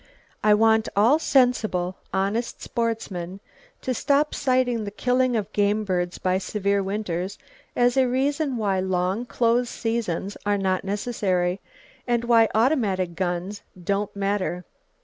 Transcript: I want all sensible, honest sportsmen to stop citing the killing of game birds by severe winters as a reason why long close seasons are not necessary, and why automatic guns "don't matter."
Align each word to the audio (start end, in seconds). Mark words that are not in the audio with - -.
I 0.43 0.55
want 0.55 0.89
all 0.95 1.19
sensible, 1.19 1.95
honest 2.11 2.59
sportsmen 2.59 3.39
to 3.83 3.93
stop 3.93 4.33
citing 4.33 4.83
the 4.83 4.89
killing 4.89 5.35
of 5.35 5.53
game 5.53 5.83
birds 5.83 6.17
by 6.17 6.39
severe 6.39 6.81
winters 6.81 7.37
as 7.75 7.95
a 7.97 8.07
reason 8.07 8.57
why 8.57 8.79
long 8.79 9.27
close 9.27 9.69
seasons 9.69 10.37
are 10.43 10.57
not 10.57 10.83
necessary, 10.83 11.61
and 12.07 12.23
why 12.23 12.49
automatic 12.55 13.13
guns 13.13 13.61
"don't 13.79 14.15
matter." 14.15 14.65